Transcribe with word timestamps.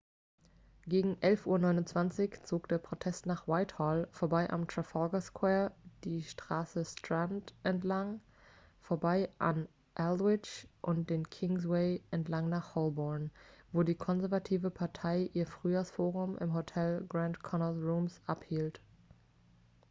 gegen 0.87 1.13
11.29 1.17 2.31
uhr 2.39 2.43
zog 2.43 2.67
der 2.67 2.79
protest 2.79 3.27
nach 3.27 3.47
whitehall 3.47 4.07
vorbei 4.11 4.49
am 4.49 4.67
trafalgar 4.67 5.21
square 5.21 5.73
die 6.05 6.23
straße 6.23 6.83
strand 6.85 7.53
entlang 7.61 8.19
vorbei 8.79 9.29
an 9.37 9.67
aldwych 9.93 10.67
und 10.81 11.11
den 11.11 11.29
kingsway 11.29 12.01
entlang 12.09 12.49
nach 12.49 12.73
holborn 12.73 13.29
wo 13.71 13.83
die 13.83 13.93
konservative 13.93 14.71
partei 14.71 15.29
ihr 15.33 15.45
frühjahrsforum 15.45 16.35
im 16.39 16.55
hotel 16.55 17.05
grand 17.07 17.43
connaught 17.43 17.75
rooms 17.83 18.21
abhielt 18.25 18.81